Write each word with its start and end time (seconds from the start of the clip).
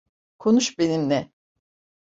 Konuş 0.39 0.79
benimle. 0.79 1.31